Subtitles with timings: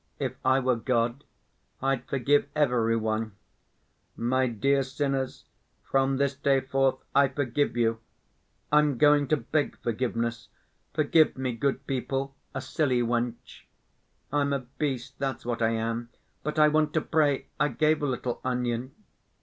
[0.17, 1.25] If I were God,
[1.79, 3.33] I'd forgive every one:
[4.17, 5.43] 'My dear sinners,
[5.83, 7.99] from this day forth I forgive you.'
[8.71, 10.47] I'm going to beg forgiveness:
[10.95, 13.67] 'Forgive me, good people, a silly wench.'
[14.33, 16.09] I'm a beast, that's what I am.
[16.41, 17.45] But I want to pray.
[17.59, 18.95] I gave a little onion.